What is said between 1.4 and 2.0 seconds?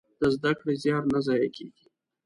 کېږي.